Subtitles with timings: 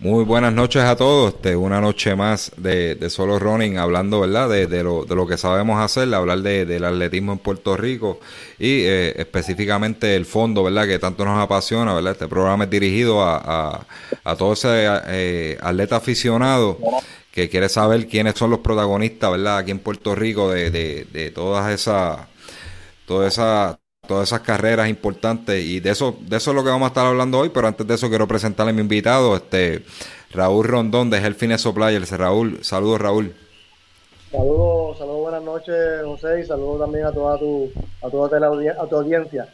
[0.00, 1.34] Muy buenas noches a todos.
[1.34, 4.48] Este, una noche más de, Solo Running, hablando ¿verdad?
[4.48, 8.20] De, lo, de lo que sabemos hacer, hablar del atletismo en Puerto Rico
[8.60, 10.86] y eh, específicamente el fondo ¿verdad?
[10.86, 11.94] que tanto nos apasiona.
[11.94, 12.12] ¿verdad?
[12.12, 13.86] Este programa es dirigido a,
[14.22, 16.78] a, todo ese eh, atleta aficionado
[17.32, 19.58] que quiere saber quiénes son los protagonistas ¿verdad?
[19.58, 22.20] aquí en Puerto Rico de, de, todas esas
[23.04, 26.86] todas esas todas esas carreras importantes y de eso de eso es lo que vamos
[26.86, 29.84] a estar hablando hoy, pero antes de eso quiero presentarle a mi invitado, este
[30.32, 32.10] Raúl Rondón de Health Suppliers.
[32.10, 33.34] Raúl, saludos Raúl.
[34.32, 37.70] Saludos, saludos, buenas noches José y saludos también a toda tu
[38.02, 39.48] a toda a tu audiencia.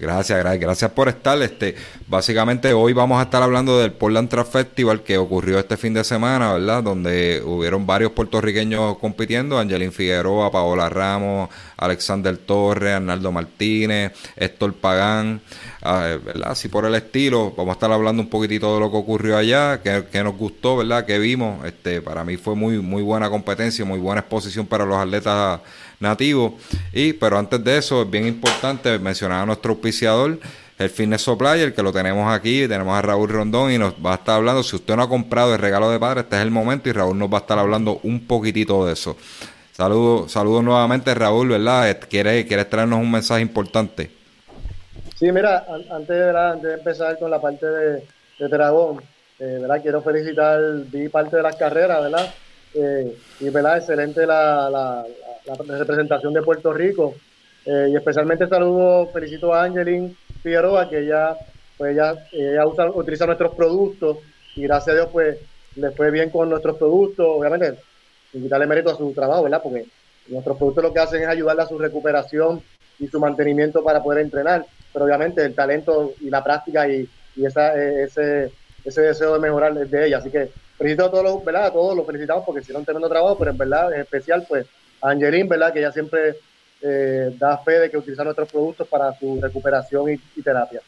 [0.00, 1.40] Gracias, gracias, gracias por estar.
[1.42, 1.74] Este,
[2.08, 6.04] básicamente hoy vamos a estar hablando del Portland Track Festival que ocurrió este fin de
[6.04, 6.82] semana, ¿verdad?
[6.82, 15.42] Donde hubieron varios puertorriqueños compitiendo, Angelín Figueroa, Paola Ramos, Alexander Torres, Arnaldo Martínez, Héctor Pagán,
[15.82, 16.52] ah, ¿verdad?
[16.52, 17.52] Así por el estilo.
[17.54, 21.04] Vamos a estar hablando un poquitito de lo que ocurrió allá, que, nos gustó, ¿verdad?
[21.04, 21.62] Que vimos.
[21.66, 25.60] Este, para mí fue muy, muy buena competencia, muy buena exposición para los atletas
[26.00, 26.54] nativos.
[26.92, 30.38] Y, pero antes de eso, es bien importante mencionar a nuestro auspiciador,
[30.78, 32.66] el Fitness Supplier, que lo tenemos aquí.
[32.66, 34.62] Tenemos a Raúl Rondón y nos va a estar hablando.
[34.62, 37.18] Si usted no ha comprado el regalo de padre, este es el momento y Raúl
[37.18, 39.16] nos va a estar hablando un poquitito de eso.
[39.72, 41.98] Saludos, saludos nuevamente, Raúl, ¿verdad?
[42.08, 44.10] ¿Quieres, ¿Quieres traernos un mensaje importante?
[45.18, 46.08] Sí, mira, antes
[46.62, 48.04] de, empezar con la parte de,
[48.38, 49.02] de Dragón,
[49.38, 49.80] eh, ¿verdad?
[49.82, 52.34] Quiero felicitar, vi parte de las carreras, ¿verdad?
[52.74, 53.78] Eh, y, ¿verdad?
[53.78, 55.04] Excelente la
[55.54, 57.14] representación de Puerto Rico.
[57.66, 61.36] Eh, y especialmente saludo, felicito a Angelin Figueroa, que ella,
[61.76, 64.18] pues ella, ella usa, utiliza nuestros productos
[64.56, 65.38] y gracias a Dios pues
[65.76, 67.78] le fue bien con nuestros productos, obviamente,
[68.32, 69.60] sin quitarle mérito a su trabajo, ¿verdad?
[69.62, 69.86] Porque
[70.28, 72.62] nuestros productos lo que hacen es ayudarle a su recuperación
[72.98, 77.44] y su mantenimiento para poder entrenar, pero obviamente el talento y la práctica y, y
[77.46, 78.52] esa, e, ese,
[78.84, 81.66] ese deseo de mejorar es de ella, así que felicito a todos ¿verdad?
[81.66, 84.66] A todos los felicitamos porque hicieron tremendo trabajo, pero en verdad, en especial, pues
[85.02, 85.72] Angelín, ¿verdad?
[85.72, 86.36] Que ella siempre
[86.82, 90.80] eh, da fe de que utiliza nuestros productos para su recuperación y, terapia.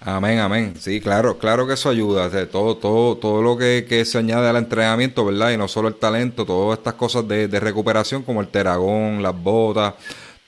[0.00, 0.74] Amén, amén.
[0.78, 2.30] Sí, claro, claro que eso ayuda.
[2.46, 5.50] todo, todo, todo lo que, que, se añade al entrenamiento, ¿verdad?
[5.50, 9.94] Y no solo el talento, todas estas cosas de, recuperación como el teragón, las botas,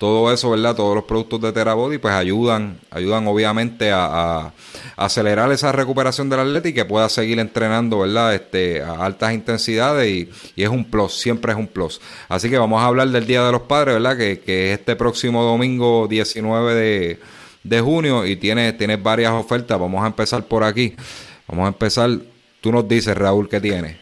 [0.00, 0.74] todo eso, ¿verdad?
[0.74, 4.50] Todos los productos de Terabody pues ayudan, ayudan obviamente a,
[4.96, 8.34] acelerar esa recuperación del atleta y que pueda seguir entrenando, ¿verdad?
[8.34, 12.00] Este, a altas intensidades y, es un plus, siempre es un plus.
[12.30, 14.16] Así que vamos a hablar del Día de los Padres, ¿verdad?
[14.16, 17.18] Que, que es este próximo domingo 19 de,
[17.62, 19.78] de junio y tiene, tiene varias ofertas.
[19.78, 20.96] Vamos a empezar por aquí.
[21.46, 22.08] Vamos a empezar,
[22.62, 24.00] tú nos dices, Raúl, ¿qué tiene?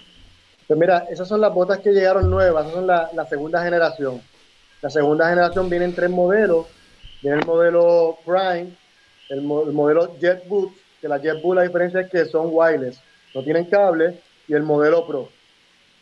[0.69, 4.21] Pues mira, esas son las botas que llegaron nuevas, son la segunda generación.
[4.81, 6.67] La segunda generación viene en tres modelos.
[7.21, 8.69] Viene el modelo Prime,
[9.29, 13.01] el, modelo Jet Boot, que la Jet Boot la diferencia es que son wireless,
[13.35, 15.29] no tienen cable, y el modelo Pro.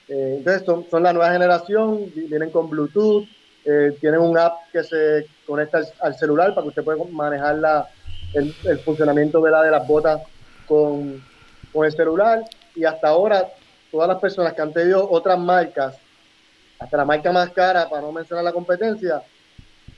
[0.08, 3.26] Eh, entonces son, la nueva generación, vienen con Bluetooth,
[3.64, 7.88] eh, tienen un app que se conecta al, celular para que usted pueda manejar la,
[8.34, 8.52] el,
[8.84, 10.20] funcionamiento de, de las botas
[10.66, 11.24] con,
[11.72, 12.44] con el celular.
[12.74, 13.48] Y hasta ahora,
[13.90, 15.96] todas las personas que han tenido otras marcas
[16.78, 19.22] hasta la marca más cara, para no mencionar la competencia,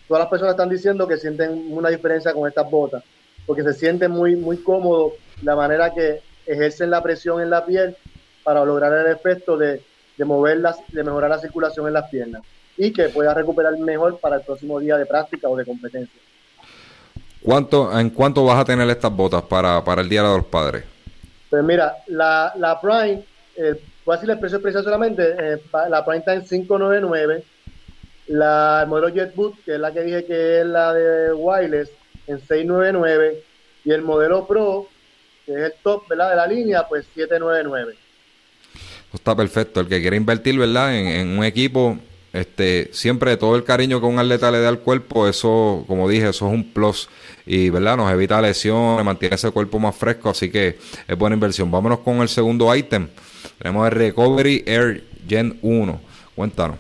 [0.07, 3.03] todas las personas están diciendo que sienten una diferencia con estas botas,
[3.47, 5.13] porque se siente muy, muy cómodo
[5.43, 7.97] la manera que ejercen la presión en la piel
[8.43, 9.83] para lograr el efecto de,
[10.17, 12.43] de moverlas, de mejorar la circulación en las piernas
[12.77, 16.21] y que pueda recuperar mejor para el próximo día de práctica o de competencia.
[17.43, 20.85] ¿Cuánto, ¿En cuánto vas a tener estas botas para, para el Día de los Padres?
[21.49, 23.25] Pues mira, la, la Prime,
[23.57, 25.23] eh, Voy a decir el precio especial solamente.
[25.39, 25.59] Eh,
[25.91, 27.45] la Prime está en 599.
[28.29, 31.91] La el modelo JetBoot, que es la que dije que es la de wireless,
[32.27, 33.43] en 699.
[33.85, 34.89] Y el modelo Pro,
[35.45, 36.31] que es el top ¿verdad?
[36.31, 37.97] de la línea, pues 799.
[39.13, 39.81] Está perfecto.
[39.81, 40.97] El que quiere invertir, ¿verdad?
[40.97, 41.99] En, un equipo,
[42.33, 46.31] este, siempre todo el cariño que un atleta le da al cuerpo, eso, como dije,
[46.31, 47.11] eso es un plus.
[47.45, 47.99] Y, ¿verdad?
[47.99, 51.71] Nos evita lesiones, mantiene ese cuerpo más fresco, así que es buena inversión.
[51.71, 53.07] Vámonos con el segundo ítem.
[53.59, 56.01] Tenemos el Recovery Air Gen 1.
[56.35, 56.79] Cuéntanos.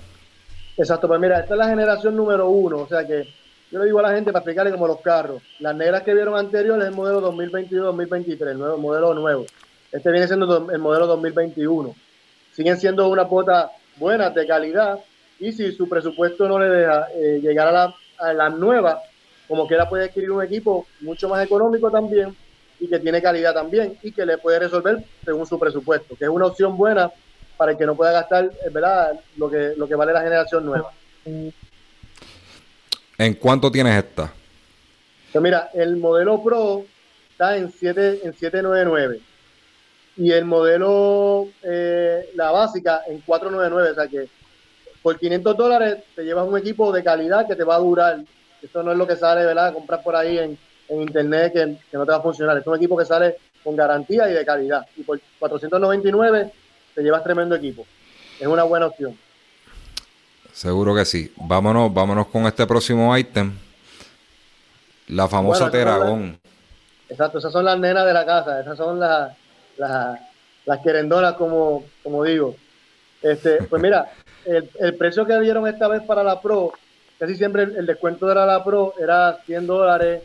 [0.77, 3.29] Exacto, pues mira, esta es la generación número uno, o sea que
[3.71, 5.43] yo le digo a la gente para explicarle como los carros.
[5.59, 9.45] Las negras que vieron anteriores es el modelo 2022-2023, el nuevo modelo nuevo.
[9.91, 11.95] Este viene siendo el modelo 2021.
[12.53, 15.01] Siguen siendo una botas buenas, de calidad,
[15.41, 19.03] y si su presupuesto no le deja eh, llegar a la, a la nueva,
[19.49, 22.37] como quiera puede adquirir un equipo mucho más económico también
[22.81, 26.31] y que tiene calidad también y que le puede resolver según su presupuesto, que es
[26.31, 27.11] una opción buena
[27.57, 29.19] para el que no pueda gastar, eh, ¿verdad?
[29.37, 30.93] Lo que, lo que vale la generación nueva.
[33.19, 34.33] ¿En cuánto tienes esta?
[35.33, 36.85] Pues mira, el modelo Pro
[37.31, 39.21] está en 7 en 799
[40.17, 44.29] y el modelo eh, la básica en 499, o sea que
[45.03, 48.21] por 500 dólares te llevas un equipo de calidad que te va a durar.
[48.61, 49.73] Esto no es lo que sale, ¿verdad?
[49.73, 52.59] Comprar por ahí en, internet que, que, no te va a funcionar.
[52.59, 54.87] Es un equipo que sale con garantía y de calidad.
[54.97, 56.53] Y por 499
[56.95, 57.87] te llevas tremendo equipo.
[58.41, 59.17] Es una buena opción.
[60.53, 61.33] Seguro que sí.
[61.37, 63.53] Vámonos, vámonos con este próximo ítem.
[65.09, 66.39] La famosa Teragón.
[67.09, 69.35] exacto, esas son las nenas de la casa, esas son las,
[69.79, 72.57] las, querendonas, como, como digo.
[73.23, 74.11] Este, pues mira,
[74.45, 76.73] el, precio que dieron esta vez para la Pro,
[77.19, 80.23] casi siempre el, descuento de la Pro era 100 dólares,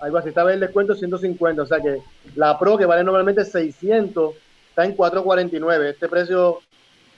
[0.00, 0.28] algo así.
[0.28, 2.02] Esta vez el descuento es 150, o sea que
[2.36, 4.34] la Pro, que vale normalmente 600,
[4.68, 5.90] está en 449.
[5.90, 6.60] Este precio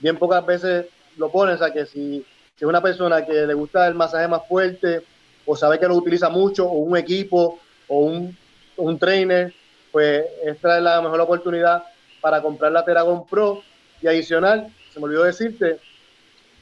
[0.00, 0.86] bien pocas veces
[1.16, 2.24] lo ponen, o sea que si
[2.58, 5.02] si es una persona que le gusta el masaje más fuerte
[5.44, 8.34] o sabe que lo utiliza mucho o un equipo o un,
[8.78, 9.52] un trainer,
[9.92, 11.84] pues esta es la mejor oportunidad
[12.22, 13.62] para comprar la Teragon Pro.
[14.00, 15.80] Y adicional, se me olvidó decirte,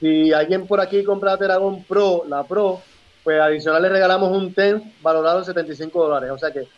[0.00, 2.82] si alguien por aquí compra la Teragon Pro, la Pro,
[3.24, 6.30] pues adicional le regalamos un TENS valorado en 75 dólares.
[6.30, 6.68] O sea que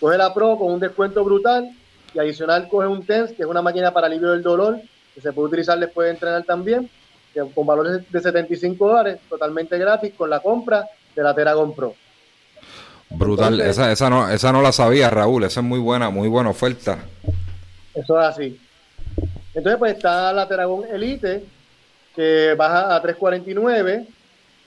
[0.00, 1.70] coge la Pro con un descuento brutal
[2.12, 4.80] y adicional coge un TENS, que es una máquina para alivio del dolor,
[5.14, 6.90] que se puede utilizar después de entrenar también
[7.54, 11.94] con valores de 75 dólares, totalmente gratis, con la compra de la Teragon Pro.
[13.10, 16.50] Brutal, esa, esa, no, esa no la sabía, Raúl, esa es muy buena, muy buena
[16.50, 16.98] oferta.
[17.94, 18.60] Eso es así.
[19.54, 21.44] Entonces, pues está la Teragon Elite,
[22.14, 24.06] que baja a 349,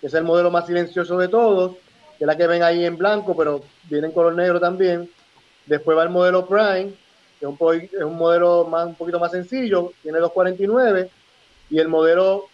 [0.06, 1.72] que es el modelo más silencioso de todos,
[2.20, 5.10] que es la que ven ahí en blanco, pero viene en color negro también.
[5.66, 6.94] Después va el modelo Prime,
[7.40, 7.58] que es un,
[7.92, 11.10] es un modelo más, un poquito más sencillo, tiene 249,
[11.72, 12.46] y el modelo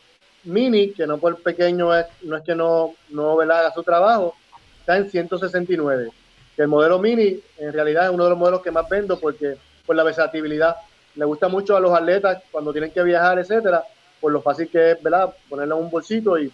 [0.45, 4.33] Mini, que no por pequeño es, no es que no, no haga su trabajo,
[4.79, 6.09] está en 169.
[6.55, 9.97] el modelo Mini en realidad es uno de los modelos que más vendo porque por
[9.97, 10.77] la versatilidad.
[11.15, 13.83] Le gusta mucho a los atletas cuando tienen que viajar, etcétera,
[14.21, 15.35] por lo fácil que es, ¿verdad?
[15.49, 16.49] Ponerlo en un bolsito y,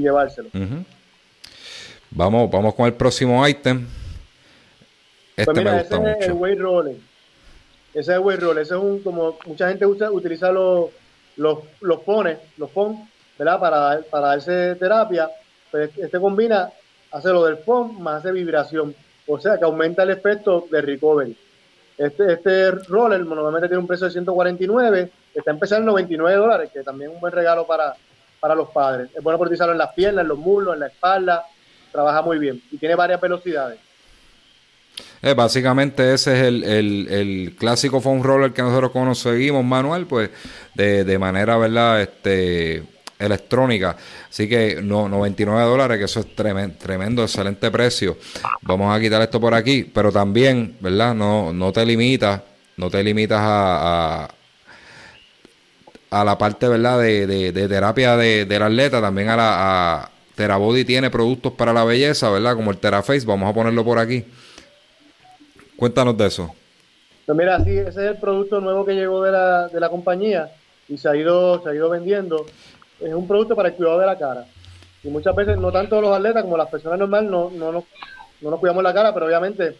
[0.00, 0.48] llevárselo.
[2.10, 3.86] Vamos, vamos con el próximo ítem.
[5.36, 6.20] Este pues me gusta ese mucho.
[6.20, 6.96] es el weight roller.
[7.90, 8.62] Ese es el weight roller.
[8.62, 10.90] Ese es un, como mucha gente usa, utiliza los,
[11.36, 13.08] los, los pone, los pone
[13.38, 13.60] ¿verdad?
[13.60, 15.30] Para, para darse terapia,
[15.70, 16.70] pues este combina,
[17.12, 18.94] hace lo del POM más hace vibración,
[19.26, 21.36] o sea que aumenta el efecto de recovery.
[21.96, 26.82] Este, este roller normalmente tiene un precio de 149, está empezando en 99 dólares, que
[26.82, 27.94] también es un buen regalo para,
[28.40, 29.10] para los padres.
[29.14, 31.44] Es bueno utilizarlo en las piernas, en los muslos, en la espalda,
[31.92, 33.78] trabaja muy bien y tiene varias velocidades.
[35.22, 40.30] Eh, básicamente ese es el, el, clásico foam roller que nosotros conseguimos, Manuel, pues
[40.74, 42.00] de, de manera, ¿verdad?
[42.00, 42.84] Este,
[43.18, 43.96] electrónica.
[44.28, 48.16] Así que no, 99 dólares, que eso es tremendo, tremendo, excelente precio.
[48.62, 51.14] Vamos a quitar esto por aquí, pero también, ¿verdad?
[51.14, 52.42] No, no te limitas,
[52.76, 54.28] no te limitas a,
[56.10, 57.00] la parte, ¿verdad?
[57.00, 60.02] De, de, terapia de, del atleta, también a la...
[60.02, 62.54] A, Terabody tiene productos para la belleza, ¿verdad?
[62.54, 64.24] Como el Teraface, vamos a ponerlo por aquí.
[65.76, 66.54] Cuéntanos de eso.
[67.26, 70.48] Pues mira, sí, ese es el producto nuevo que llegó de la, de la compañía
[70.88, 72.46] y se ha ido, se ha ido vendiendo
[73.00, 74.46] es un producto para el cuidado de la cara.
[75.02, 77.84] Y muchas veces, no tanto los atletas como las personas normales, no, no, nos,
[78.40, 79.76] no nos cuidamos la cara, pero obviamente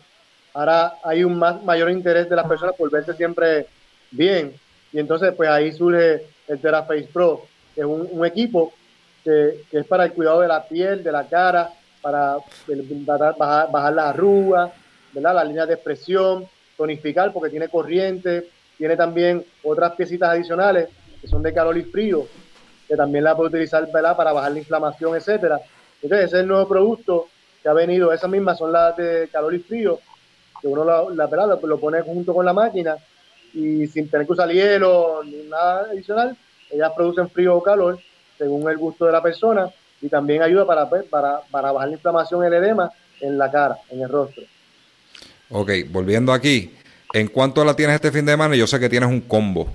[0.54, 3.66] ahora hay un más, mayor interés de las personas por verse siempre
[4.10, 4.54] bien.
[4.92, 8.72] Y entonces, pues ahí surge el TeraFace Pro, que es un, equipo
[9.22, 12.36] que, es para el cuidado de la piel, de la cara, para
[13.06, 13.36] bajar,
[13.70, 14.70] bajar las arrugas,
[15.12, 15.34] ¿verdad?
[15.34, 20.88] la línea de expresión, tonificar porque tiene corriente, tiene también otras piecitas adicionales
[21.20, 22.26] que son de calor y frío,
[22.86, 25.60] que también la puede utilizar para bajar la inflamación, etcétera.
[26.00, 27.28] Entonces, ese es el nuevo producto
[27.62, 28.12] que ha venido.
[28.12, 29.98] Esas mismas son las de calor y frío,
[30.60, 32.96] que uno la, la lo, pone junto con la máquina
[33.54, 36.36] y sin tener que usar hielo ni nada adicional,
[36.70, 37.98] ellas producen frío o calor
[38.36, 39.68] según el gusto de la persona
[40.00, 42.90] y también ayuda para, pues, para, para bajar la inflamación, el edema
[43.20, 44.44] en la cara, en el rostro.
[45.50, 46.72] Ok, volviendo aquí,
[47.12, 48.54] ¿en cuánto la tienes este fin de semana?
[48.54, 49.68] Yo sé que tienes un combo.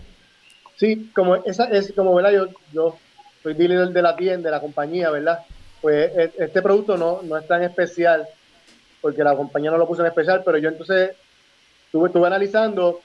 [0.77, 2.32] Sí, como esa es como, ¿verdad?
[2.32, 2.98] Yo, yo
[3.42, 5.39] soy dealer de la tienda, de la compañía, ¿verdad?
[5.84, 8.25] pues e, este producto no, no es tan especial,
[9.01, 11.12] porque la compañía no lo puso en especial, pero yo entonces
[11.86, 13.01] estuve, estuve analizando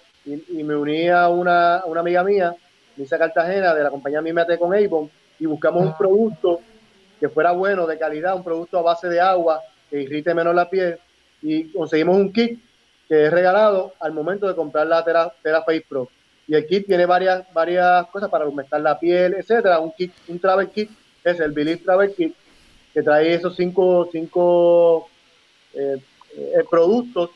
[0.49, 2.55] y, me uní a una, una amiga mía,
[2.97, 6.61] Lisa Cartagena, de la compañía Mimate con Avon, y buscamos un producto
[7.19, 10.69] que fuera bueno, de calidad, un producto a base de agua, que irrite menos la
[10.69, 10.99] piel,
[11.43, 12.61] y conseguimos un kit
[13.09, 16.09] que es regalado al momento de comprar la Tera, Face Pro.
[16.47, 19.81] Y el kit tiene varias, varias cosas para aumentar la piel, etcétera.
[19.81, 20.91] Un kit, un travel kit
[21.25, 22.35] es el Believe Travel Kit,
[22.93, 25.09] que trae esos cinco, cinco
[25.75, 25.97] eh,
[26.37, 27.31] eh, productos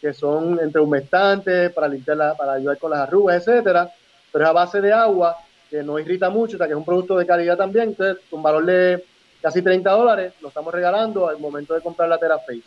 [0.00, 3.90] que son entre humectantes, para limpiar para ayudar con las arrugas, etcétera,
[4.32, 5.36] pero es a base de agua,
[5.70, 8.42] que no irrita mucho, o sea que es un producto de calidad también, entonces con
[8.42, 9.04] valor de
[9.42, 12.62] casi 30 dólares, lo estamos regalando al momento de comprar la Teraface.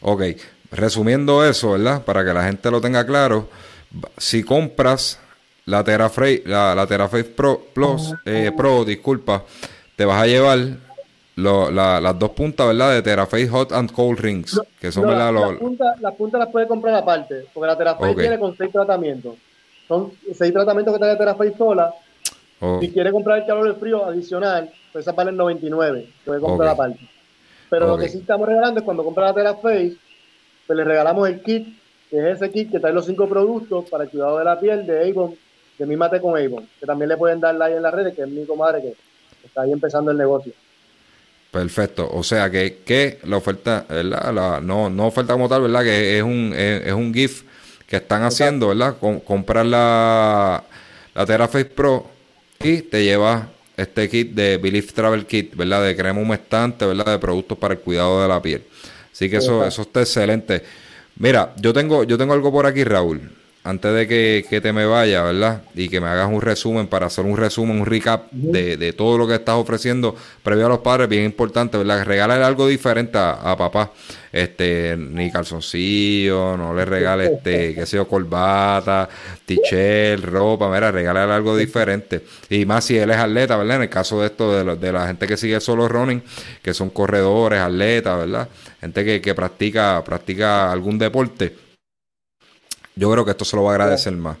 [0.00, 0.22] Ok,
[0.70, 2.02] resumiendo eso, ¿verdad?
[2.04, 3.48] Para que la gente lo tenga claro,
[4.16, 5.20] si compras
[5.64, 6.86] la Teraface, la, la
[7.36, 9.44] Pro Plus, eh, Pro, disculpa,
[9.96, 10.58] te vas a llevar
[11.38, 12.94] las dos puntas, ¿verdad?
[12.94, 15.32] De Teraface Hot and Cold Rings, que son, ¿verdad?
[15.32, 19.36] Las puntas la punta las puedes comprar aparte, porque la Teraface viene con seis tratamientos.
[19.86, 21.94] Son seis tratamientos que trae Teraface sola.
[22.60, 22.80] Oh.
[22.80, 26.70] Si quieres comprar el calor y el frío adicional, pues esas valen 99, puedes comprar
[26.70, 27.08] aparte.
[27.70, 29.96] Pero lo que sí estamos regalando es cuando compras la Teraface,
[30.66, 31.68] pues le regalamos el kit,
[32.10, 34.86] que es ese kit que trae los cinco productos para el cuidado de la piel
[34.86, 35.36] de Avon,
[35.78, 38.22] de mi mate con Avon, que también le pueden dar like en las redes, que
[38.22, 38.94] es mi comadre que
[39.44, 40.52] está ahí empezando el negocio.
[41.50, 44.32] Perfecto, o sea que, que la oferta, ¿verdad?
[44.34, 45.82] La, no, no oferta como tal, ¿verdad?
[45.82, 47.42] Que es un, es, un GIF
[47.86, 48.96] que están haciendo, ¿verdad?
[49.24, 50.62] comprar la,
[51.14, 52.06] la Teraface Pro
[52.60, 55.84] y te lleva este kit de Belief Travel Kit, ¿verdad?
[55.84, 57.06] De crema humectante, ¿verdad?
[57.06, 58.64] De productos para el cuidado de la piel.
[59.10, 60.62] Así que eso, eso está excelente.
[61.16, 63.37] Mira, yo tengo, yo tengo algo por aquí, Raúl
[63.68, 64.08] antes de
[64.48, 65.60] que, te me vaya, ¿verdad?
[65.74, 69.28] Y que me hagas un resumen para hacer un resumen, un recap de, todo lo
[69.28, 72.02] que estás ofreciendo previo a los padres, bien importante, ¿verdad?
[72.02, 73.92] Regálale algo diferente a, papá.
[74.32, 79.06] Este, ni calzoncillo, no le regales, este, qué sé yo, corbata,
[79.44, 82.24] tichel, ropa, mira, regálale algo diferente.
[82.48, 83.76] Y más si él es atleta, ¿verdad?
[83.76, 86.22] En el caso de esto, de, de la gente que sigue solo running,
[86.62, 88.48] que son corredores, atletas, ¿verdad?
[88.80, 91.67] Gente que, que practica, practica algún deporte
[92.98, 94.36] yo creo que esto se lo va a agradecer más.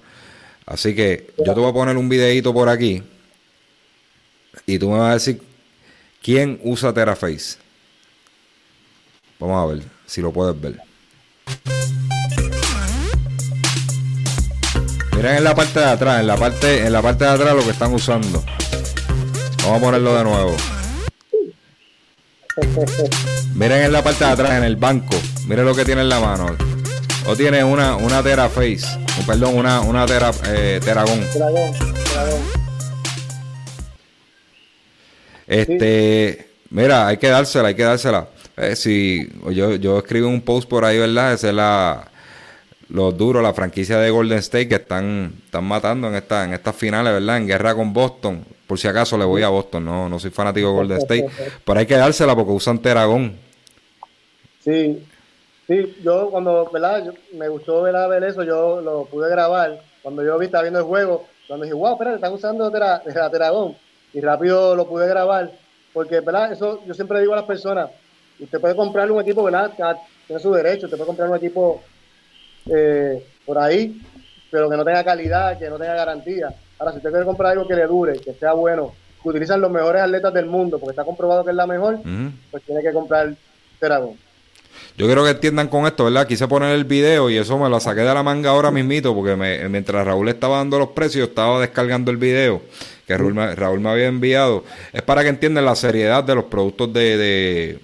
[0.66, 3.02] Así que yo te voy a poner un videito por aquí
[4.66, 5.40] y tú me vas a decir
[6.20, 7.56] quién usa Teraface.
[9.38, 10.80] Vamos a ver si lo puedes ver.
[15.14, 17.62] Miren en la parte de atrás, en la parte, en la parte de atrás lo
[17.62, 18.44] que están usando.
[19.62, 20.56] Vamos a ponerlo de nuevo.
[23.54, 25.16] Miren en la parte de atrás, en el banco.
[25.46, 26.77] Miren lo que tiene en la mano.
[27.28, 28.86] O tiene una, una Face,
[29.20, 31.20] o perdón, una, una tera, eh, Teragón.
[35.46, 38.28] Este, mira, hay que dársela, hay que dársela.
[38.56, 41.34] Eh, si yo, yo escribí un post por ahí, ¿verdad?
[41.34, 42.08] Esa es la
[42.88, 46.74] los duros, la franquicia de Golden State que están, están matando en esta, en estas
[46.74, 47.36] finales, ¿verdad?
[47.36, 48.42] En guerra con Boston.
[48.66, 51.26] Por si acaso le voy a Boston, no, no soy fanático de Golden State.
[51.64, 53.36] pero hay que dársela porque usan Teragón.
[54.64, 55.04] Sí,
[55.68, 57.12] Sí, yo cuando, ¿verdad?
[57.34, 59.78] me gustó ver, ver eso, yo lo pude grabar.
[60.02, 63.76] Cuando yo vi, estaba viendo el juego, cuando dije, wow, espera, están usando tera, Teragón.
[64.14, 65.52] Y rápido lo pude grabar.
[65.92, 66.52] Porque, ¿verdad?
[66.52, 67.90] Eso yo siempre digo a las personas,
[68.40, 69.70] usted puede comprar un equipo, ¿verdad?
[70.26, 71.82] Tiene su derecho, usted puede comprar un equipo
[72.64, 74.00] eh, por ahí,
[74.50, 76.48] pero que no tenga calidad, que no tenga garantía.
[76.78, 79.70] Ahora, si usted quiere comprar algo que le dure, que sea bueno, que utilizan los
[79.70, 81.98] mejores atletas del mundo, porque está comprobado que es la mejor,
[82.50, 83.34] pues tiene que comprar
[83.78, 84.27] Teragón.
[84.98, 86.26] Yo quiero que entiendan con esto, ¿verdad?
[86.26, 89.36] Quise poner el video y eso me lo saqué de la manga ahora mismito porque
[89.68, 92.60] mientras Raúl estaba dando los precios, estaba descargando el video
[93.06, 94.64] que Raúl me, había enviado.
[94.92, 97.78] Es para que entiendan la seriedad de los productos de, de,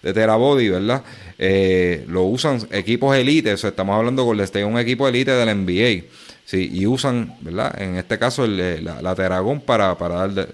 [0.00, 1.02] de Terabody, ¿verdad?
[1.38, 6.04] Eh, lo usan equipos elite, estamos hablando con este un equipo elite del NBA.
[6.44, 7.82] Sí, y usan, ¿verdad?
[7.82, 10.48] En este caso, la, la Teragón para, para dar...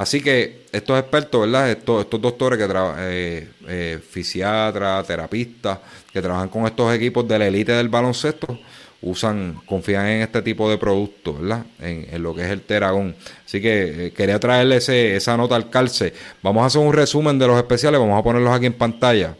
[0.00, 1.70] Así que estos expertos, ¿verdad?
[1.70, 5.78] Estos, estos doctores que trabajan, eh, eh, fisiatras, terapistas,
[6.10, 8.58] que trabajan con estos equipos de la élite del baloncesto,
[9.02, 11.66] usan, confían en este tipo de productos, ¿verdad?
[11.80, 13.14] En, lo que es el Teragón.
[13.44, 16.14] Así que eh, quería traerle ese, esa nota al calce.
[16.42, 19.34] Vamos a hacer un resumen de los especiales, vamos a ponerlos aquí en pantalla.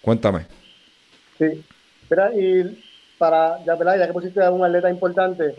[0.00, 0.46] Cuéntame.
[1.38, 1.64] Sí,
[2.02, 2.84] Espera, y
[3.18, 5.56] para, ya, ya que pusiste un atleta importante,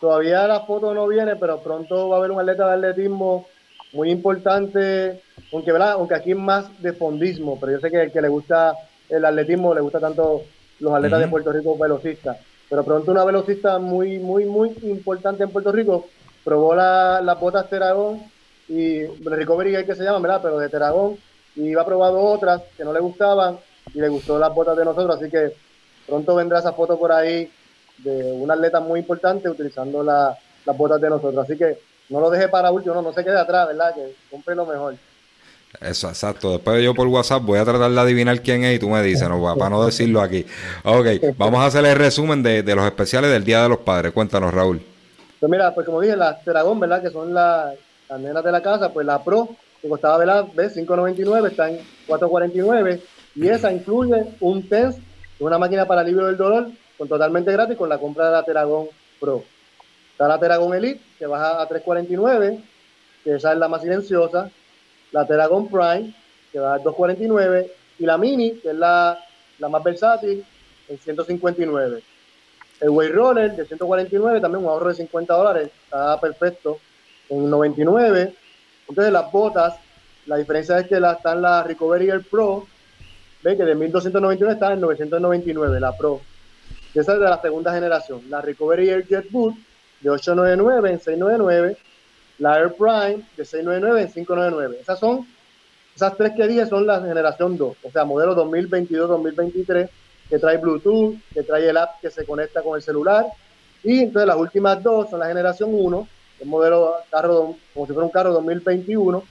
[0.00, 3.48] todavía la foto no viene, pero pronto va a haber un atleta de atletismo
[3.92, 5.92] muy importante, aunque, ¿verdad?
[5.92, 8.74] aunque aquí es más de fondismo, pero yo sé que el que le gusta
[9.08, 10.42] el atletismo, le gusta tanto
[10.78, 12.38] los atletas de Puerto Rico velocistas.
[12.68, 16.06] Pero pronto una velocista muy, muy, muy importante en Puerto Rico
[16.44, 18.22] probó las botas Teragón
[18.68, 20.40] y Recovery que se llama, ¿verdad?
[20.42, 21.18] Pero de Teragón
[21.56, 23.58] y iba probado otras que no le gustaban
[23.92, 25.52] y le gustó las botas de nosotros, así que
[26.06, 27.50] pronto vendrá esa foto por ahí
[27.98, 30.36] de un atleta muy importante utilizando las
[30.76, 31.78] botas de nosotros, así que
[32.10, 33.94] no lo deje para último, no, no se quede atrás, ¿verdad?
[33.94, 34.96] Que compre lo mejor.
[35.80, 36.52] Eso, exacto.
[36.52, 39.28] Después yo por WhatsApp voy a tratar de adivinar quién es y tú me dices,
[39.28, 40.44] no, para no decirlo aquí.
[40.84, 44.12] Ok, vamos a hacer el resumen de, los especiales del Día de los Padres.
[44.12, 44.82] Cuéntanos, Raúl.
[45.38, 47.00] Pues mira, pues como dije, las Teragón, ¿verdad?
[47.00, 47.74] Que son las,
[48.18, 49.48] nenas de la casa, pues la Pro,
[49.80, 50.46] que costaba, ¿verdad?
[50.54, 50.76] ¿Ves?
[50.76, 53.00] 5.99, está en 4.49.
[53.36, 54.98] Y esa incluye un test,
[55.38, 56.66] una máquina para alivio del dolor,
[56.98, 58.88] con totalmente gratis con la compra de la Teragón
[59.20, 59.44] Pro.
[60.20, 62.62] Está la Teragón Elite, que baja a 3.49,
[63.24, 64.50] que esa es la más silenciosa
[65.12, 66.14] la Teragon Prime,
[66.52, 69.18] que va a 249, y la Mini, que es la,
[69.60, 70.44] más versátil,
[70.88, 72.02] en 159.
[72.82, 76.78] El Way Roller de 149, también un ahorro de 50 dólares, está perfecto,
[77.30, 78.34] en 99.
[78.90, 79.76] Entonces las botas,
[80.26, 82.66] la diferencia es que la, están la Recovery Air Pro,
[83.42, 86.20] ve que de 1299 está en 999, la Pro.
[86.92, 88.20] Esa es de la segunda generación.
[88.28, 89.54] La Recovery Air Jet Boot
[90.00, 91.76] de 899 en 699
[92.40, 94.78] la Air Prime de 699 en 599.
[94.80, 95.26] Esas son,
[95.94, 99.88] esas tres que dije son la generación 2, o sea, modelo 2022-2023,
[100.28, 103.26] que trae Bluetooth, que trae el app que se conecta con el celular.
[103.84, 106.08] Y entonces las últimas dos son la generación 1,
[106.40, 109.22] el modelo carro, como si fuera un carro 2021,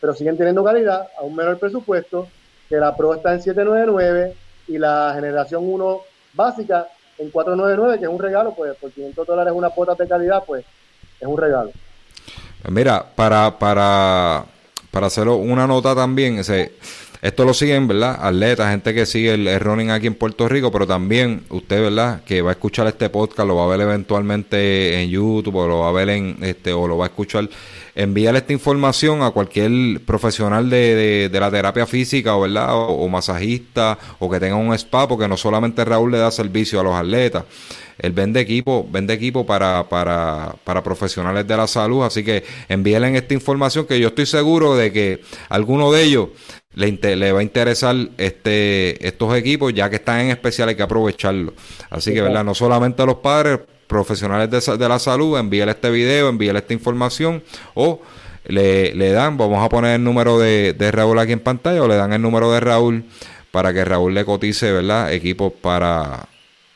[0.00, 2.28] pero siguen teniendo calidad a un menor presupuesto,
[2.68, 4.34] que la Pro está en 799
[4.68, 6.00] y la generación 1
[6.34, 6.88] básica
[7.22, 10.64] en 499, que es un regalo, pues por 500 dólares una cuota de calidad, pues
[11.20, 11.70] es un regalo.
[12.68, 14.44] Mira, para, para,
[14.90, 16.72] para hacerlo una nota también, ese,
[17.22, 18.18] esto lo siguen, ¿verdad?
[18.20, 22.24] Atletas, gente que sigue el, running aquí en Puerto Rico, pero también usted, ¿verdad?
[22.24, 25.78] Que va a escuchar este podcast, lo va a ver eventualmente en YouTube o lo
[25.78, 27.48] va a ver en, este, o lo va a escuchar.
[27.94, 32.68] Envíale esta información a cualquier profesional de, de, la terapia física, o, ¿verdad?
[32.72, 36.82] o masajista, o que tenga un spa, porque no solamente Raúl le da servicio a
[36.82, 37.44] los atletas
[38.02, 43.16] él vende equipo, vende equipo para, para, para profesionales de la salud, así que envíenle
[43.16, 46.28] esta información que yo estoy seguro de que alguno de ellos
[46.74, 50.82] le, le va a interesar este, estos equipos, ya que están en especial, hay que
[50.82, 51.54] aprovecharlo.
[51.90, 52.44] Así que, ¿verdad?
[52.44, 53.60] No solamente a los padres,
[53.92, 57.42] profesionales de, la salud, envíenle este video, envíenle esta información
[57.74, 58.00] o
[58.44, 61.96] le, dan, vamos a poner el número de, de Raúl aquí en pantalla o le
[61.96, 63.04] dan el número de Raúl
[63.52, 65.12] para que Raúl le cotice, ¿verdad?
[65.12, 66.28] Equipos para,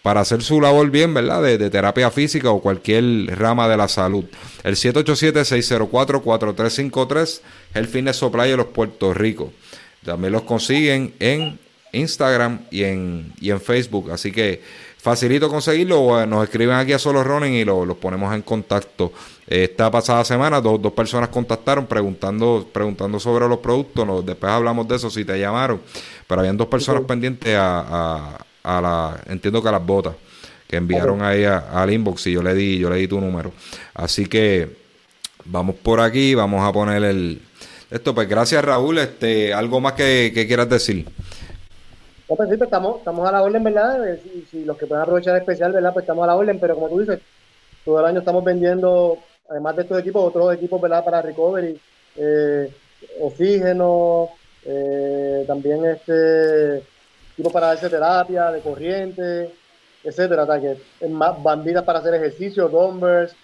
[0.02, 1.42] para hacer su labor bien, ¿verdad?
[1.42, 4.24] De, terapia física o cualquier rama de la salud.
[4.62, 7.40] El 787-604-4353,
[7.74, 9.52] el Fitness Supply de los Puerto Rico.
[10.05, 11.59] También los consiguen en
[11.92, 14.12] Instagram y en, y en Facebook.
[14.12, 14.62] Así que
[15.07, 19.12] facilito conseguirlo o nos escriben aquí a Solo Running y los ponemos en contacto.
[19.47, 24.27] Esta pasada semana dos, dos personas contactaron preguntando, preguntando sobre los productos.
[24.27, 25.81] después hablamos de eso si te llamaron.
[26.27, 30.14] Pero habían dos personas pendientes a a la, entiendo que a las botas
[30.66, 33.53] que enviaron ahí al inbox y yo le di, yo le di tu número.
[33.95, 34.69] Así que
[35.45, 37.40] vamos por aquí, vamos a poner el
[37.88, 41.07] esto, pues gracias Raúl, este, algo más que, quieras decir.
[42.28, 44.18] No, pues, pues estamos, estamos a la orden, ¿verdad?
[44.50, 45.92] Si, los que pueden aprovechar especial, ¿verdad?
[45.92, 47.20] Pues estamos a la orden, pero como tú dices,
[47.84, 51.04] todo el año estamos vendiendo, además de estos equipos, otros equipos, ¿verdad?
[51.04, 51.80] Para recovery,
[52.16, 52.72] eh,
[53.20, 54.30] oxígeno,
[54.64, 56.82] eh, también este
[57.36, 59.52] tipo para darse terapia, de corriente,
[60.02, 63.36] etcétera, que más bandidas para hacer ejercicio, dumbbells,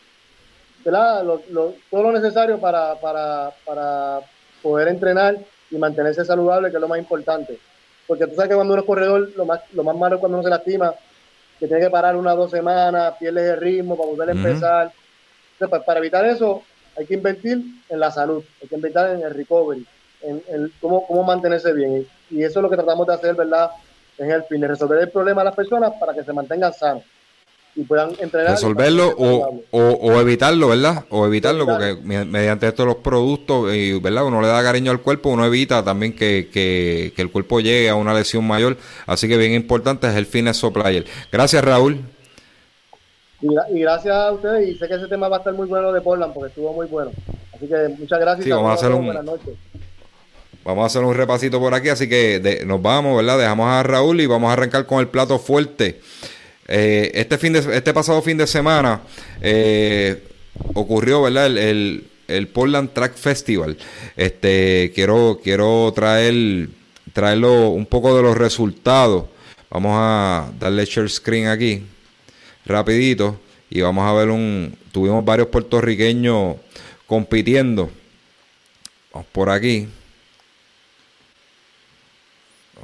[0.83, 4.21] todo lo necesario para, para, para
[4.61, 5.39] poder entrenar
[5.71, 7.59] y mantenerse saludable, que es lo más importante.
[8.07, 10.39] Porque tú sabes que cuando uno es corredor, lo más, lo más malo es cuando
[10.39, 10.95] uno se lastima,
[11.59, 14.93] que tiene que parar una o dos semanas, pierde el ritmo para poder empezar.
[15.53, 16.63] Entonces, para, evitar eso,
[16.97, 19.87] hay que invertir en la salud, hay que invertir en el recovery,
[20.23, 23.71] en, en cómo, cómo mantenerse bien y eso es lo que tratamos de hacer, ¿verdad?
[24.19, 27.03] En el fin de resolver el problema a las personas para que se mantengan sanos
[27.75, 28.53] y puedan entrenar.
[28.53, 31.05] Resolverlo o, o, evitarlo, ¿verdad?
[31.09, 34.27] O evitarlo, porque mediante estos los productos, y, ¿verdad?
[34.27, 37.95] Uno le da cariño al cuerpo, uno evita también que, que, el cuerpo llegue a
[37.95, 38.77] una lesión mayor.
[39.07, 41.07] Así que bien importante es el fitness supplier.
[41.31, 42.01] Gracias, Raúl.
[43.41, 46.01] Y, gracias a ustedes, y sé que ese tema va a estar muy bueno de
[46.01, 47.11] Portland, porque estuvo muy bueno.
[47.55, 48.49] Así que muchas gracias.
[48.49, 49.07] vamos a hacer un...
[49.07, 49.55] Buenas noches.
[50.65, 53.37] Vamos a hacer un repasito por aquí, así que nos vamos, ¿verdad?
[53.39, 56.01] Dejamos a Raúl y vamos a arrancar con el plato fuerte.
[56.69, 59.03] Eh, este, fin de, este pasado fin de semana
[59.41, 60.23] eh,
[60.75, 61.47] ocurrió, ¿verdad?
[61.47, 63.77] El, el, Portland Track Festival.
[64.17, 66.69] Este, quiero, quiero traer,
[67.13, 69.27] traerlo un poco de los resultados.
[69.71, 71.83] Vamos a darle share screen aquí,
[72.67, 74.77] rapidito, y vamos a ver un...
[74.93, 76.57] Tuvimos varios puertorriqueños
[77.07, 77.91] compitiendo.
[79.13, 79.89] Vamos por aquí.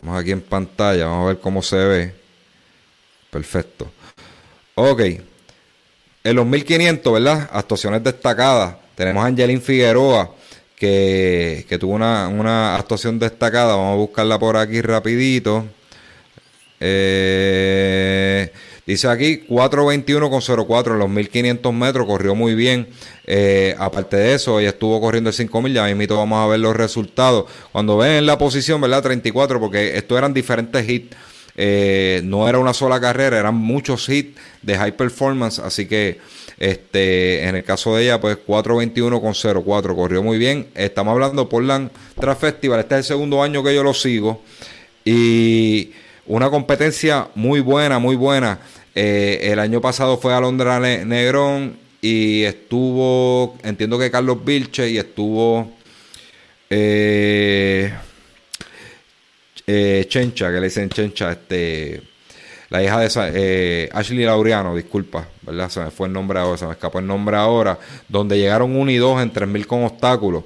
[0.01, 2.28] Vamos aquí en pantalla, vamos a ver cómo se ve.
[3.39, 3.89] Perfecto.
[4.75, 5.01] Ok.
[6.25, 7.49] En los 1500, ¿verdad?
[7.53, 8.75] Actuaciones destacadas.
[8.97, 10.35] Tenemos a Angelín Figueroa,
[10.75, 13.77] que, tuvo una, actuación destacada.
[13.77, 15.67] Vamos a buscarla por aquí rapidito.
[16.81, 18.51] Eh,
[18.85, 22.89] dice aquí 421,04 en los 1500 metros, corrió muy bien.
[23.25, 26.75] Eh, aparte de eso, ella estuvo corriendo el 5000, ya mismo vamos a ver los
[26.75, 27.45] resultados.
[27.71, 29.05] Cuando ven la posición, ¿verdad?
[29.05, 31.17] 34, porque esto eran diferentes hits.
[31.61, 36.21] Eh, no era una sola carrera, eran muchos hits de high performance, así que
[36.57, 40.69] este, en el caso de ella, pues 4.21.04, corrió muy bien.
[40.77, 41.91] Estamos hablando por la
[42.21, 44.41] Track Festival, este es el segundo año que yo lo sigo
[45.05, 45.91] y
[46.27, 48.61] una competencia muy buena, muy buena.
[48.95, 55.73] Eh, el año pasado fue Alondra Negrón y estuvo, entiendo que Carlos Vilche y estuvo...
[56.71, 57.93] Eh,
[59.71, 62.01] eh, Chencha, que le dicen Chencha, este,
[62.71, 65.69] la hija de eh, Ashley Laureano, disculpa, ¿verdad?
[65.69, 67.79] Se me fue el nombre ahora, se me escapó el nombre ahora,
[68.09, 70.45] donde llegaron 1 y 2 en 3000 con obstáculos.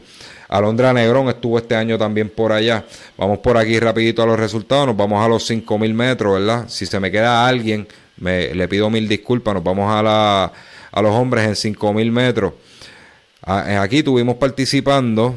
[0.48, 2.84] Alondra Negrón estuvo este año también por allá.
[3.16, 6.68] Vamos por aquí rapidito a los resultados, nos vamos a los 5000 metros, ¿verdad?
[6.68, 10.52] Si se me queda alguien, me, le pido mil disculpas, nos vamos a, la,
[10.90, 12.54] a los hombres en 5000 metros.
[13.46, 15.36] Eh, aquí tuvimos participando,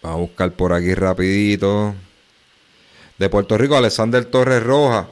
[0.00, 1.94] vamos a buscar por aquí rapidito
[3.22, 5.08] de Puerto Rico, Alexander Torres Roja,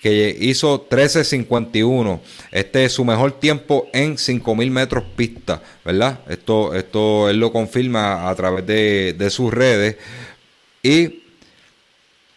[0.00, 2.20] que hizo 13.51.
[2.50, 6.20] Este es su mejor tiempo en 5.000 metros pista, ¿verdad?
[6.26, 9.96] Esto, esto él lo confirma a través de, de sus redes.
[10.82, 11.22] Y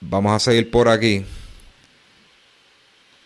[0.02, 1.24] vamos a seguir por aquí.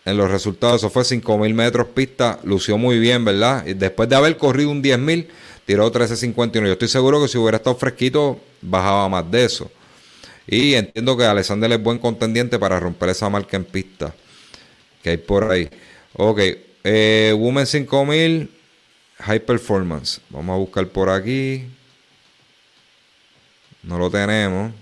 [0.04, 3.66] En los resultados, eso fue 5.000 metros pista, lució muy bien, ¿verdad?
[3.66, 5.26] Y después de haber corrido un 10.000,
[5.66, 6.52] tiró 13.51.
[6.66, 9.70] Yo estoy seguro que si hubiera estado fresquito, bajaba más de eso.
[10.46, 14.14] Y entiendo que Alexander es buen contendiente para romper esa marca en pista
[15.02, 15.68] que hay por ahí.
[16.14, 16.40] Ok,
[16.84, 18.50] eh, Women 5000,
[19.18, 20.20] High Performance.
[20.30, 21.66] Vamos a buscar por aquí.
[23.82, 24.72] No lo tenemos.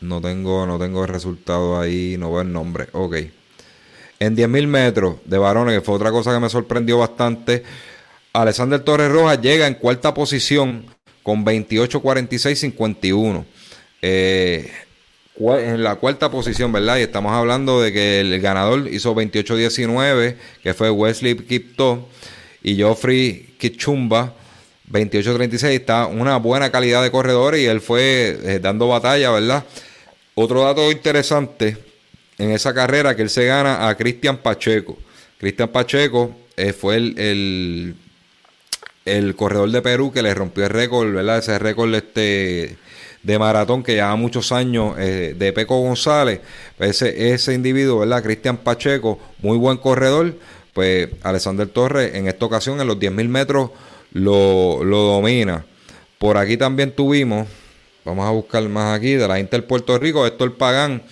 [0.00, 2.88] No tengo, no tengo el resultado ahí, no veo el nombre.
[2.92, 3.16] Ok.
[4.18, 7.62] En 10.000 metros de varones, que fue otra cosa que me sorprendió bastante,
[8.32, 10.86] Alexander Torres Rojas llega en cuarta posición
[11.22, 13.44] con 28-46-51.
[14.02, 14.70] Eh,
[15.38, 16.98] en la cuarta posición, ¿verdad?
[16.98, 22.08] Y estamos hablando de que el ganador hizo 28-19, que fue Wesley Kipto
[22.62, 24.34] y Geoffrey Kichumba
[24.90, 25.64] 28-36.
[25.70, 29.64] Está una buena calidad de corredores y él fue eh, dando batalla, ¿verdad?
[30.34, 31.76] Otro dato interesante
[32.38, 34.96] en esa carrera que él se gana a Cristian Pacheco.
[35.38, 37.94] Cristian Pacheco eh, fue el,
[39.04, 41.38] el, corredor de Perú que le rompió el récord, ¿verdad?
[41.38, 42.76] Ese récord este,
[43.22, 46.40] de maratón que lleva muchos años eh, de Peco González.
[46.78, 48.22] Pues ese, ese individuo, ¿verdad?
[48.22, 50.34] Cristian Pacheco, muy buen corredor.
[50.72, 53.70] Pues Alexander Torres en esta ocasión en los 10.000 metros
[54.12, 55.64] lo, lo domina.
[56.18, 57.48] Por aquí también tuvimos,
[58.04, 61.02] vamos a buscar más aquí, de la Inter Puerto Rico, Héctor Pagán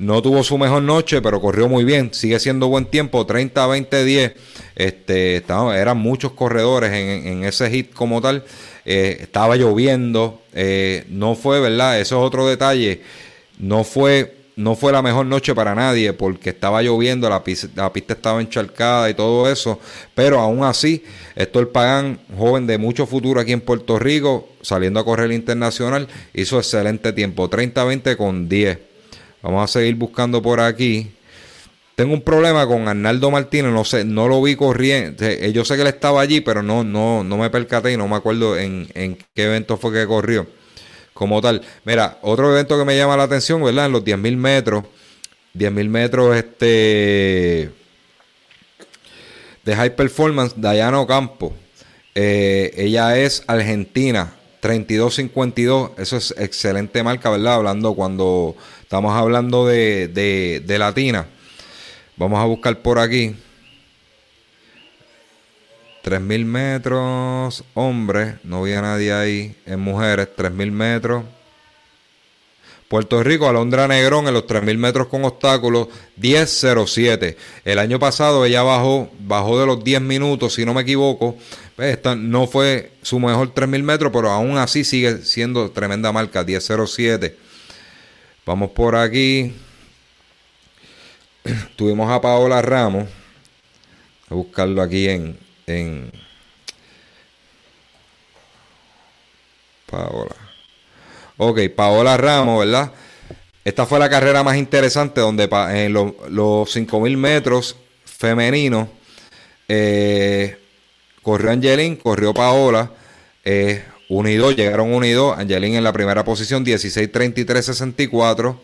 [0.00, 2.14] no tuvo su mejor noche, pero corrió muy bien.
[2.14, 4.32] Sigue siendo buen tiempo, 30, 20, 10.
[4.74, 8.44] Este, estaba, eran muchos corredores en, ese hit como tal.
[8.86, 10.40] Eh, estaba lloviendo.
[10.54, 12.00] Eh, no fue, ¿verdad?
[12.00, 13.02] Eso es otro detalle.
[13.58, 17.92] No fue, no fue la mejor noche para nadie porque estaba lloviendo, la pista, la
[17.92, 19.80] pista estaba encharcada y todo eso.
[20.14, 21.02] Pero aún así,
[21.34, 26.58] Héctor Pagán, joven de mucho futuro aquí en Puerto Rico, saliendo a correr internacional, hizo
[26.58, 27.48] excelente tiempo.
[27.48, 28.78] 30-20 con 10.
[29.42, 31.10] Vamos a seguir buscando por aquí.
[31.94, 35.24] Tengo un problema con Arnaldo Martínez, no sé, no lo vi corriendo.
[35.24, 38.08] Eh, yo sé que él estaba allí, pero no, no, no me percaté y no
[38.08, 38.86] me acuerdo en,
[39.34, 40.46] qué evento fue que corrió.
[41.14, 41.62] Como tal.
[41.84, 43.86] Mira, otro evento que me llama la atención, ¿verdad?
[43.86, 44.84] En los 10.000 metros.
[45.54, 47.70] 10.000 metros, este.
[49.64, 51.54] De high performance, Dayana Ocampo.
[52.14, 55.92] Eh, ella es argentina, 32.52.
[55.98, 57.54] Eso es excelente marca, ¿verdad?
[57.54, 58.56] Hablando cuando
[58.90, 61.24] Estamos hablando de, de, latina.
[62.16, 63.36] Vamos a buscar por aquí.
[66.04, 71.24] 3.000 metros, hombres, no había nadie ahí, en mujeres, 3.000 metros.
[72.88, 75.88] Puerto Rico, Alondra Negrón en los 3.000 metros con obstáculos,
[76.20, 77.36] 10.07.
[77.64, 81.36] El año pasado ella bajó, bajó de los 10 minutos, si no me equivoco.
[81.78, 87.34] Esta no fue su mejor 3.000 metros, pero aún así sigue siendo tremenda marca, 10.07.
[88.44, 89.54] Vamos por aquí.
[91.76, 93.08] tuvimos a Paola Ramos.
[94.28, 95.38] a buscarlo aquí en,
[95.78, 96.12] en
[99.90, 100.36] Paola.
[101.36, 102.92] Ok, Paola Ramos, ¿verdad?
[103.64, 108.88] Esta fue la carrera más interesante donde en los, los 5.000 metros femeninos
[109.68, 110.58] eh,
[111.22, 112.90] corrió Angelín, corrió Paola.
[113.44, 115.38] Eh, unidos, llegaron unidos.
[115.38, 118.58] Angelín en la primera posición, 16-33-64.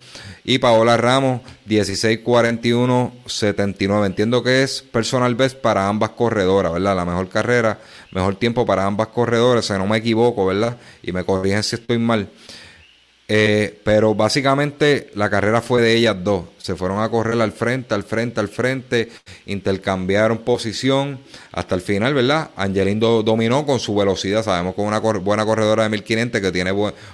[0.44, 4.06] Y Paola Ramos, 16-41-79.
[4.06, 6.94] Entiendo que es personal best para ambas corredoras, ¿verdad?
[6.96, 7.80] La mejor carrera,
[8.11, 10.76] mejor tiempo para ambas corredoras, si no me equivoco, ¿verdad?
[11.02, 12.28] Y me corrigen si estoy mal.
[13.28, 16.44] Eh, pero básicamente la carrera fue de ellas dos.
[16.58, 19.08] Se fueron a correr al frente, al frente, al frente,
[19.46, 21.18] intercambiaron posición
[21.52, 22.50] hasta el final, ¿verdad?
[22.56, 24.44] Angelindo dominó con su velocidad.
[24.44, 26.72] Sabemos que una buena corredora de 1500 que tiene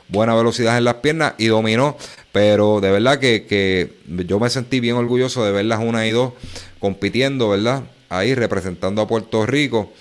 [0.09, 1.96] buena velocidad en las piernas y dominó.
[2.31, 6.33] Pero de verdad que, que yo me sentí bien orgulloso de verlas una y dos
[6.79, 7.85] compitiendo, ¿verdad?
[8.09, 9.92] Ahí representando a Puerto Rico.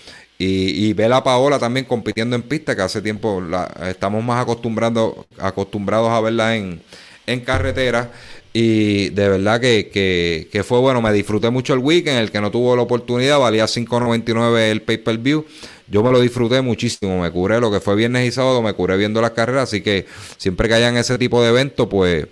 [0.42, 4.42] Y, y ver a Paola también compitiendo en pista, que hace tiempo la, estamos más
[4.42, 6.82] acostumbrando, acostumbrados a verla en,
[7.28, 8.12] en carretera.
[8.52, 12.50] Y de verdad que, que, fue bueno, me disfruté mucho el weekend, el que no
[12.50, 15.46] tuvo la oportunidad, valía 5.99 el pay-per-view.
[15.88, 18.98] Yo me lo disfruté muchísimo, me curé lo que fue viernes y sábado, me curé
[18.98, 22.26] viendo las carreras, así que siempre que hayan ese tipo de eventos, pues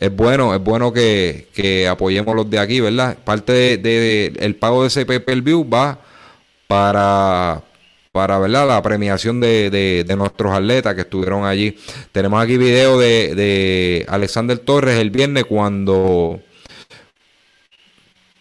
[0.00, 3.18] es bueno, es bueno que, que apoyemos los de aquí, ¿verdad?
[3.22, 6.00] Parte de, de, el pago de ese pay-per-view va
[6.72, 7.62] para,
[8.12, 8.66] para ¿verdad?
[8.66, 11.76] la premiación de, de, nuestros atletas que estuvieron allí.
[12.12, 16.40] Tenemos aquí video de, de Alexander Torres el viernes cuando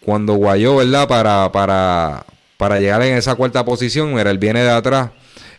[0.05, 1.09] cuando guayó, ¿verdad?
[1.09, 5.09] Para, para, para llegar en esa cuarta posición, era el viene de atrás.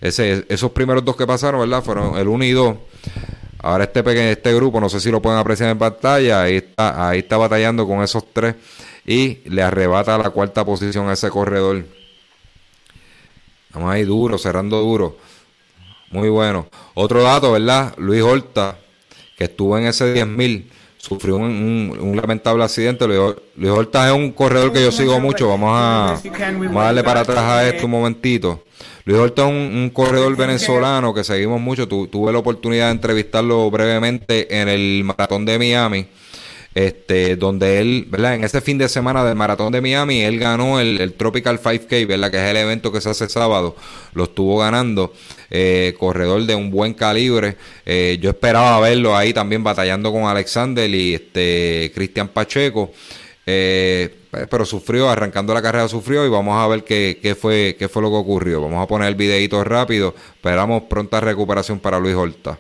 [0.00, 1.85] Ese, esos primeros dos que pasaron, ¿verdad?
[1.85, 2.76] Fueron el 1 y 2.
[3.58, 7.11] Ahora este pequeño, este grupo, no sé si lo pueden apreciar en pantalla, ahí está,
[7.11, 8.54] ahí está batallando con esos tres
[9.06, 11.85] y le arrebata la cuarta posición a ese corredor.
[13.74, 15.16] Vamos ahí duro, cerrando duro.
[16.11, 16.66] Muy bueno.
[16.94, 17.94] Otro dato, ¿verdad?
[17.96, 18.76] Luis Horta,
[19.37, 20.64] que estuvo en ese 10.000,
[20.98, 23.06] sufrió un, lamentable accidente.
[23.06, 25.48] Luis, Horta es un corredor que yo sigo mucho.
[25.48, 26.20] Vamos a,
[26.72, 28.62] darle para atrás a esto un momentito.
[29.04, 31.88] Luis Horta es un, corredor venezolano que seguimos mucho.
[31.88, 36.06] tuve la oportunidad de entrevistarlo brevemente en el maratón de Miami
[36.74, 38.35] este, donde él, ¿verdad?
[38.35, 42.30] En ese fin de semana del maratón de Miami, él ganó el, Tropical 5K, ¿verdad?
[42.30, 43.76] Que es el evento que se hace sábado,
[44.14, 45.12] lo estuvo ganando,
[45.50, 47.56] eh, corredor de un buen calibre.
[47.85, 52.90] Eh, yo esperaba verlo ahí también batallando con Alexander y este Cristian Pacheco.
[53.44, 54.14] Eh,
[54.48, 58.00] pero sufrió, arrancando la carrera sufrió y vamos a ver qué, qué, fue, qué fue
[58.00, 58.62] lo que ocurrió.
[58.62, 60.14] Vamos a poner el videito rápido.
[60.35, 62.58] Esperamos pronta recuperación para Luis Horta.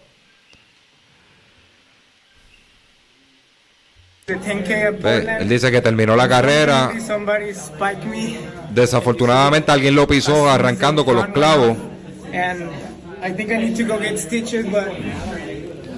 [4.26, 6.92] Él dice que terminó la carrera.
[8.70, 11.76] Desafortunadamente alguien lo pisó arrancando con los clavos.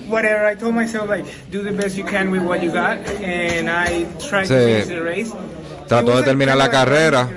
[0.07, 3.71] whatever I told myself like do the best you can with what you got and
[3.71, 5.33] I tried to finish the race.
[5.89, 7.29] Trató de terminar la carrera.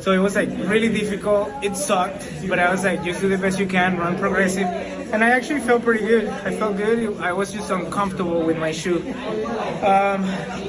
[0.00, 1.50] So it was like really difficult.
[1.62, 4.66] It sucked, but I was like, just do the best you can, run progressive.
[5.12, 6.26] And I actually felt pretty good.
[6.26, 7.20] I felt good.
[7.20, 8.98] I was just uncomfortable with my shoe.
[9.84, 10.24] Um,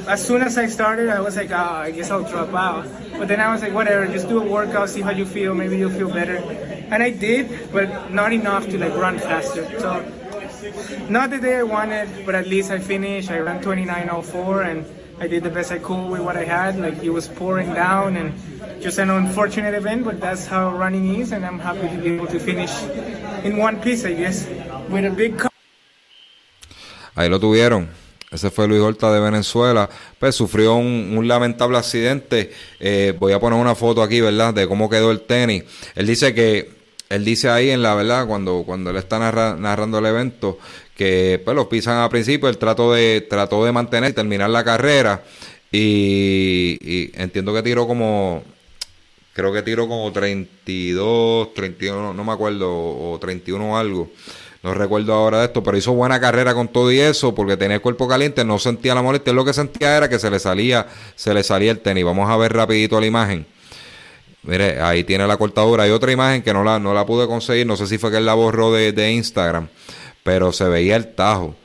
[0.05, 2.85] as soon as I started, I was like, oh, I guess I'll drop out.
[3.17, 5.55] But then I was like, whatever, just do a workout, see how you feel.
[5.55, 6.37] Maybe you'll feel better.
[6.91, 9.63] And I did, but not enough to like run faster.
[9.79, 10.03] So
[11.09, 13.31] not the day I wanted, but at least I finished.
[13.31, 14.85] I ran 29.04 and
[15.19, 16.77] I did the best I could with what I had.
[16.77, 18.33] Like it was pouring down and
[18.81, 22.27] just an unfortunate event, but that's how running is, and I'm happy to be able
[22.27, 22.71] to finish
[23.43, 24.47] in one piece, I guess,
[24.89, 25.35] with a big.
[27.15, 27.89] Ahí lo tuvieron.
[28.31, 29.87] Ese fue Luis Horta de Venezuela.
[30.17, 32.51] Pues sufrió un, lamentable accidente.
[32.79, 34.53] Eh, voy a poner una foto aquí, ¿verdad?
[34.53, 35.63] De cómo quedó el tenis.
[35.93, 36.71] Él dice que,
[37.09, 40.57] él dice ahí en la verdad, cuando, cuando él está narrando el evento,
[40.95, 42.49] que pues los pisan al principio.
[42.49, 45.23] Él trató de, trató de mantener, terminar la carrera.
[45.71, 48.43] Y, y entiendo que tiró como
[49.33, 54.11] creo que tiró como 32, 31, no me acuerdo, o 31 o algo.
[54.61, 57.75] No recuerdo ahora de esto, pero hizo buena carrera con todo y eso, porque tenía
[57.75, 60.87] el cuerpo caliente, no sentía la molestia, lo que sentía era que se le salía,
[61.15, 62.05] se le salía el tenis.
[62.05, 63.45] Vamos a ver rapidito la imagen.
[64.43, 65.83] Mire, ahí tiene la cortadura.
[65.83, 68.17] Hay otra imagen que no la, no la pude conseguir, no sé si fue que
[68.17, 69.67] él la borró de Instagram,
[70.23, 71.55] pero se veía el tajo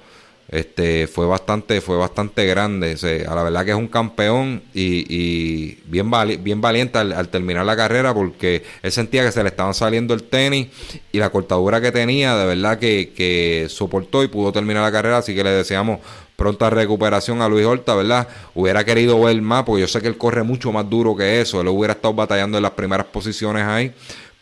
[0.48, 2.96] este fue bastante fue bastante grande.
[3.28, 6.11] A la verdad que es un campeón y, bien
[6.42, 10.22] bien valiente al, terminar la carrera porque él sentía que se le estaban saliendo el
[10.24, 10.68] tenis
[11.12, 15.18] y la cortadura que tenía de verdad que, que soportó y pudo terminar la carrera.
[15.18, 16.00] Así que le deseamos
[16.38, 18.28] pronta recuperación a Luis Horta, ¿verdad?
[18.54, 21.61] Hubiera querido ver más, porque yo sé que él corre mucho más duro que eso,
[21.61, 23.92] él hubiera estado batallando en las primeras posiciones ahí,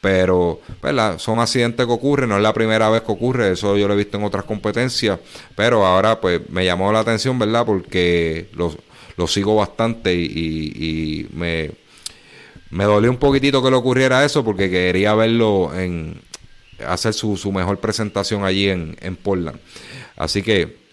[0.01, 1.19] pero ¿verdad?
[1.19, 3.97] son accidentes que ocurren, no es la primera vez que ocurre, eso yo lo he
[3.97, 5.19] visto en otras competencias,
[5.55, 7.65] pero ahora pues me llamó la atención, ¿verdad?
[7.67, 11.71] Porque lo, sigo bastante y, me,
[12.71, 16.21] me dolió un poquitito que le ocurriera eso porque quería verlo en
[16.87, 19.59] hacer su, su mejor presentación allí en, en Portland.
[20.17, 20.87] Así que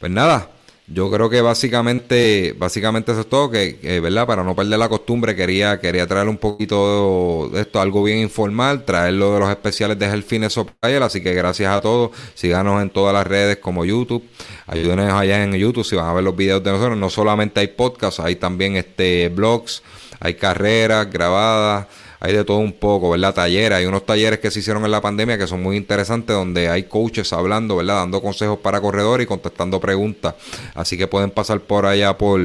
[0.00, 0.50] pues nada,
[0.92, 5.36] yo creo que básicamente, básicamente eso es todo, que, verdad, para no perder la costumbre
[5.36, 10.06] quería, quería traer un poquito de esto, algo bien informal, traerlo de los especiales de
[10.06, 14.24] Helfines Soprayer, así que gracias a todos, síganos en todas las redes como YouTube,
[14.66, 17.68] ayúdenos allá en YouTube si van a ver los videos de nosotros, no solamente hay
[17.68, 19.84] podcasts, hay también este blogs,
[20.18, 21.86] hay carreras grabadas,
[22.20, 23.34] hay de todo un poco, ¿verdad?
[23.34, 26.68] Talleres, hay unos talleres que se hicieron en la pandemia que son muy interesantes, donde
[26.68, 27.96] hay coaches hablando, ¿verdad?
[27.96, 30.34] Dando consejos para corredores y contestando preguntas.
[30.74, 32.42] Así que pueden pasar por allá por,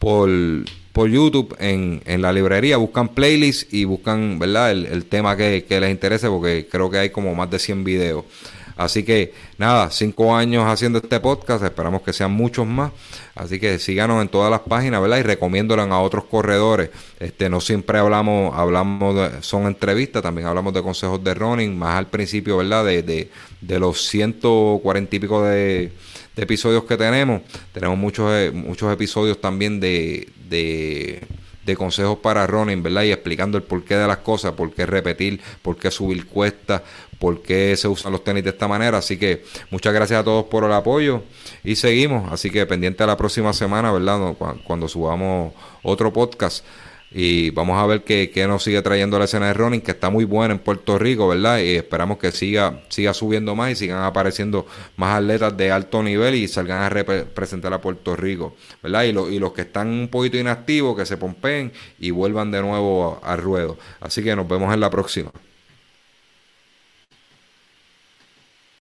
[0.00, 0.28] por,
[0.92, 4.72] por YouTube en, en la librería, buscan playlists y buscan, ¿verdad?
[4.72, 8.24] El, tema que, que les interese, porque creo que hay como más de 100 videos.
[8.76, 12.92] Así que nada, cinco años haciendo este podcast, esperamos que sean muchos más.
[13.34, 15.18] Así que síganos en todas las páginas, ¿verdad?
[15.18, 16.90] Y recomiéndolo a otros corredores.
[17.18, 21.96] Este, no siempre hablamos, hablamos de, son entrevistas, también hablamos de consejos de running, más
[21.96, 22.84] al principio, ¿verdad?
[22.84, 23.30] De, de,
[23.62, 25.92] de los 140 y pico de,
[26.36, 27.40] episodios que tenemos.
[27.72, 31.22] Tenemos muchos, eh, muchos episodios también de, de
[31.66, 33.02] de consejos para running, ¿verdad?
[33.02, 36.82] Y explicando el porqué de las cosas, por qué repetir, por qué subir cuestas,
[37.18, 38.98] por qué se usan los tenis de esta manera.
[38.98, 41.22] Así que muchas gracias a todos por el apoyo
[41.64, 42.32] y seguimos.
[42.32, 44.34] Así que pendiente a la próxima semana, ¿verdad?
[44.64, 45.52] Cuando subamos
[45.82, 46.64] otro podcast.
[47.18, 50.24] Y vamos a ver qué, nos sigue trayendo la escena de running, que está muy
[50.24, 51.60] buena en Puerto Rico, ¿verdad?
[51.60, 56.34] Y esperamos que siga, siga subiendo más y sigan apareciendo más atletas de alto nivel
[56.34, 59.04] y salgan a representar a Puerto Rico, ¿verdad?
[59.04, 63.20] Y, y los que están un poquito inactivos, que se pompen y vuelvan de nuevo
[63.22, 63.78] al ruedo.
[64.00, 65.30] Así que nos vemos en la próxima.